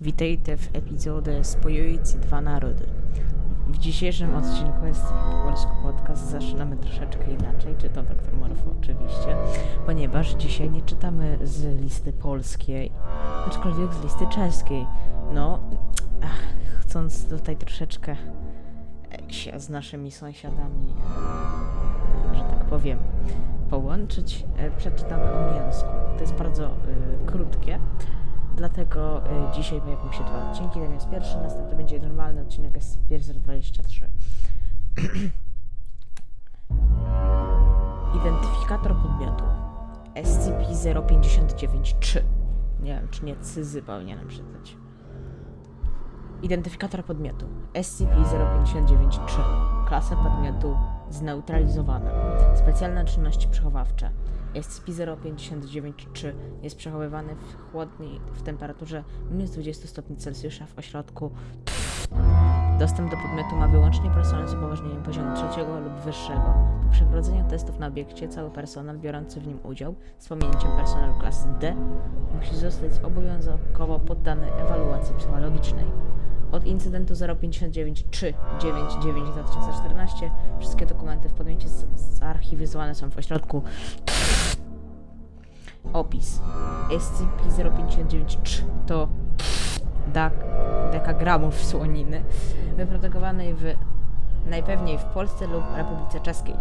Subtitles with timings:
[0.00, 2.86] Witajcie w epizodzie Spojujący dwa narody.
[3.66, 5.04] W dzisiejszym odcinku jest
[5.44, 6.30] polski podcast.
[6.30, 9.36] Zaczynamy troszeczkę inaczej, czy to doktor Morfo oczywiście,
[9.86, 12.92] ponieważ dzisiaj nie czytamy z listy polskiej,
[13.46, 14.86] aczkolwiek z listy czeskiej.
[15.32, 15.60] No,
[16.22, 16.42] ach,
[16.80, 18.16] chcąc tutaj troszeczkę
[19.12, 20.94] e, się z naszymi sąsiadami,
[22.32, 22.98] e, że tak powiem,
[23.70, 25.88] połączyć, e, przeczytamy o mięsku.
[26.16, 26.70] To jest bardzo e,
[27.26, 27.78] krótkie.
[28.58, 29.20] Dlatego y,
[29.54, 30.80] dzisiaj pojawią się dwa odcinki.
[30.80, 34.04] Ten jest pierwszy, następny będzie normalny odcinek SP023.
[38.20, 39.44] Identyfikator podmiotu
[40.14, 42.20] SCP-059-3.
[42.80, 44.76] Nie wiem, czy nie cyzy powinienem czytać.
[46.42, 49.18] Identyfikator podmiotu SCP-059-3.
[49.88, 50.76] Klasa podmiotu
[51.10, 52.10] zneutralizowana.
[52.54, 54.10] Specjalne czynności przechowawcze.
[54.54, 61.30] SCP-059-3 jest przechowywany w chłodni w temperaturze minus 20 stopni Celsjusza w ośrodku
[62.78, 66.54] Dostęp do podmiotu ma wyłącznie personel z upoważnieniem poziomu trzeciego lub wyższego.
[66.84, 71.48] Po przeprowadzeniu testów na obiekcie cały personel biorący w nim udział, z pominięciem personelu klasy
[71.60, 71.76] D,
[72.36, 75.86] musi zostać obowiązkowo poddany ewaluacji psychologicznej.
[76.52, 80.30] Od incydentu 059-399 2014
[80.60, 81.68] wszystkie dokumenty w podmiocie
[82.38, 83.62] zarchiwizowane są w ośrodku
[85.92, 86.40] Opis.
[86.90, 89.08] SCP-059-3 to
[90.12, 90.32] dak,
[90.92, 92.22] dekagramów słoniny
[92.76, 93.64] wyprodukowanej w
[94.46, 96.54] najpewniej w Polsce lub Republice Czeskiej,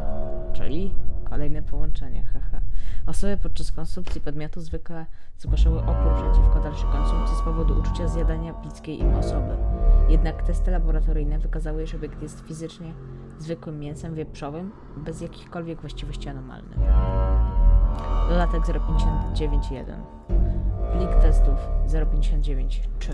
[0.53, 0.93] czyli
[1.29, 2.61] kolejne połączenie, haha.
[3.05, 5.05] Osoby podczas konsumpcji podmiotu zwykle
[5.37, 9.57] zgłaszały opór przeciwko dalszej konsumpcji z powodu uczucia zjadania bliskiej im osoby.
[10.09, 12.93] Jednak testy laboratoryjne wykazały, że obiekt jest fizycznie
[13.39, 16.77] zwykłym mięsem wieprzowym bez jakichkolwiek właściwości anomalnych.
[18.29, 20.01] Dodatek 059.1
[20.91, 21.55] Plik testów
[21.87, 23.13] 059.3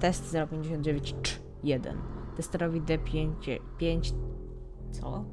[0.00, 1.96] Test 059.3.1
[2.36, 3.34] Testerowi D5
[3.78, 4.14] 5
[4.90, 5.24] co?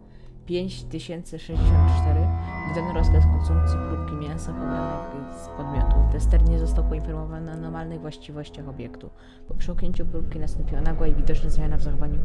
[0.45, 2.19] 5064
[2.67, 5.95] wydano rozkaz konsumpcji próbki mięsa pobranego z podmiotu.
[6.11, 9.09] Tester nie został poinformowany o normalnych właściwościach obiektu.
[9.47, 12.19] Po przełknięciu próbki nastąpiła nagła i widoczna zmiana w zachowaniu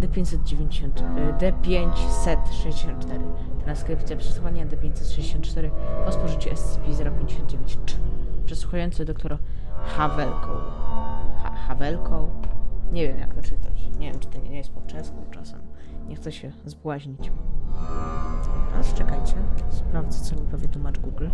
[0.00, 3.20] D590, e, D564.
[3.64, 5.70] Transkrypcja przesłuchania D564
[6.04, 7.96] po spożyciu SCP-059-3.
[8.46, 9.38] Przesłuchujący doktor
[9.84, 10.48] Havelką.
[11.42, 12.28] Ha Havelką?
[12.92, 13.90] Nie wiem jak to czytać.
[13.98, 15.60] Nie wiem czy to nie jest po czesku czasem.
[16.08, 17.32] Nie chcę się zbłaźnić.
[18.70, 19.34] Teraz czekajcie.
[19.70, 21.28] Sprawdzę co mi powie tłumacz Google.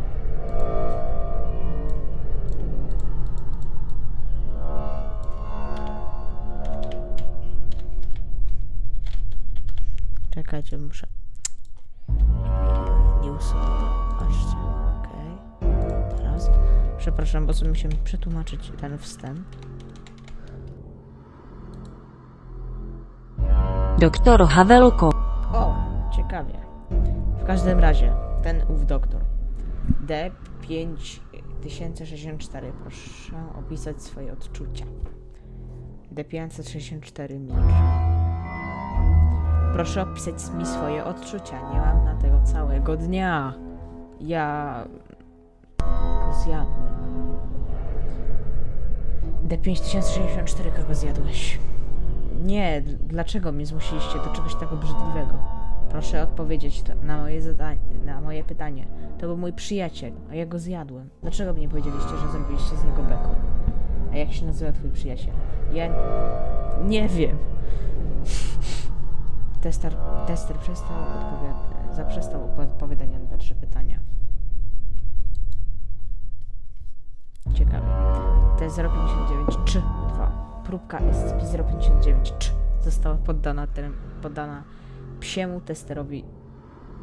[10.30, 11.06] Czekajcie, muszę.
[13.22, 13.60] Nie usunę.
[14.18, 14.56] Patrzcie.
[14.98, 15.38] Okej.
[16.16, 16.50] Teraz.
[16.98, 19.46] Przepraszam, bo sobie musimy przetłumaczyć ten wstęp.
[23.98, 25.10] Doktor Havelko.
[25.52, 25.74] O,
[26.16, 26.54] ciekawie.
[27.38, 28.12] W każdym razie,
[28.42, 29.20] ten ów doktor.
[30.06, 34.84] D5064, proszę opisać swoje odczucia.
[36.14, 37.74] D564 milcz.
[39.72, 41.70] Proszę opisać mi swoje odczucia.
[41.72, 43.54] Nie mam na tego całego dnia.
[44.20, 44.84] Ja
[46.44, 46.84] zjadłem.
[49.48, 51.58] D5064 kogo zjadłeś?
[52.44, 55.38] Nie, dlaczego mnie zmusiliście do czegoś tak obrzydliwego?
[55.88, 57.40] Proszę odpowiedzieć na moje
[58.04, 58.86] na moje pytanie.
[59.18, 61.08] To był mój przyjaciel, a ja go zjadłem.
[61.22, 63.34] Dlaczego mi nie powiedzieliście, że zrobiliście z niego bekon?
[64.12, 65.34] A jak się nazywa twój przyjaciel?
[65.72, 65.88] Ja
[66.84, 67.38] nie wiem.
[69.62, 69.96] Tester,
[70.26, 73.98] tester przestał odpowiadać, zaprzestał odpowiadania na dalsze pytania.
[77.54, 77.86] Ciekawe.
[78.58, 80.03] T059-3-2.
[80.74, 83.92] Próbka SCP-059-3 została poddana, ten,
[84.22, 84.62] poddana
[85.20, 86.24] psiemu testerowi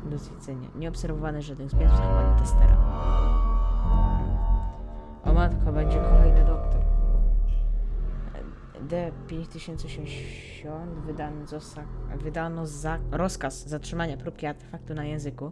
[0.05, 0.67] do zjedzenia.
[0.75, 2.77] Nie obserwowano żadnych zmian w zachowaniu testera.
[5.25, 6.81] O matko, będzie kolejny doktor.
[8.87, 11.83] D5080 wydano, zosa,
[12.23, 15.51] wydano za rozkaz zatrzymania próbki artefaktu na języku.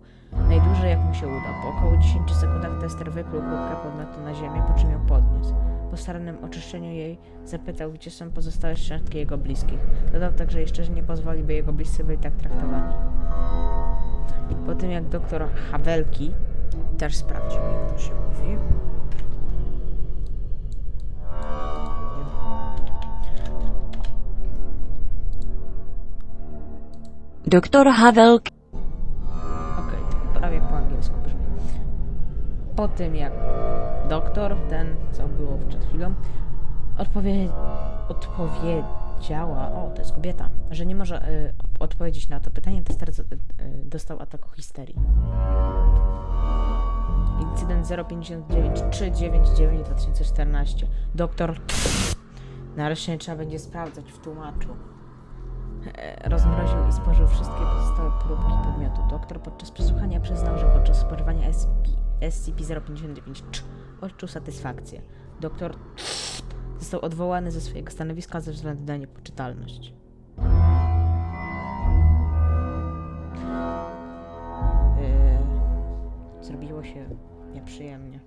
[0.50, 1.62] Najdłużej jak mu się uda.
[1.62, 5.79] Po około 10 sekundach tester wypluł próbkę podmiotu na ziemię, po czym ją podniósł.
[5.92, 9.80] Po starannym oczyszczeniu jej zapytał, gdzie są pozostałe szczątki jego bliskich.
[10.14, 12.94] Dodał także jeszcze, że nie pozwoli, by jego bliscy byli tak traktowani.
[14.66, 16.32] Po tym jak doktor Hawelki
[16.98, 18.58] też sprawdził, jak to się mówi.
[27.48, 28.59] Doktor Havelk.
[32.80, 33.34] Po tym jak
[34.10, 36.14] doktor, ten co było przed chwilą,
[36.98, 37.50] odpowie...
[38.10, 43.14] odpowiedziała, o, to jest kobieta, że nie może y, odpowiedzieć na to pytanie, tester y,
[43.86, 44.96] dostał ataku histerii.
[47.42, 50.88] Incydent 059 399 2014.
[51.16, 51.56] Doktor.
[52.78, 54.70] Nareszcie trzeba będzie sprawdzać w tłumaczu.
[55.96, 59.02] E, Rozmroził i spożył wszystkie pozostałe próbki podmiotu.
[59.10, 63.44] Doktor podczas przesłuchania przyznał, że podczas spożywania SCP, SCP-059
[64.02, 65.02] odczuł satysfakcję.
[65.40, 65.76] Doktor
[66.80, 69.94] został odwołany ze swojego stanowiska ze względu na niepoczytalność.
[74.98, 77.10] Yy, zrobiło się
[77.54, 78.20] nieprzyjemnie.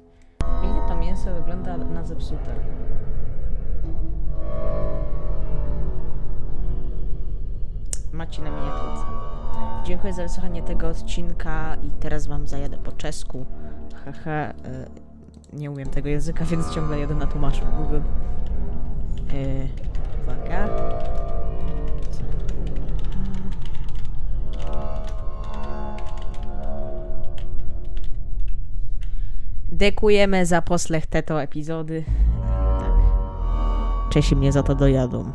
[0.65, 2.55] Ile to mięso wygląda na zepsute.
[8.13, 9.42] Macie na miniaturce.
[9.85, 13.47] Dziękuję za wysłuchanie tego odcinka i teraz wam zajadę po czesku.
[14.05, 14.53] Haha, y,
[15.53, 18.01] nie umiem tego języka, więc ciągle jadę na tłumaczu Google.
[19.35, 19.69] Y,
[20.23, 20.69] uwaga.
[29.73, 32.05] Dekujemy za poslech teto epizody.
[34.15, 34.33] Tak.
[34.37, 35.33] Mnie za to dojadą.